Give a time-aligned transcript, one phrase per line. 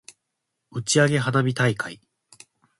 [0.71, 2.01] 打ち上げ花火大会